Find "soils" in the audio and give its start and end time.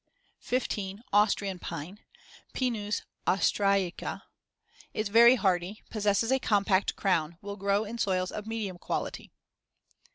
7.99-8.31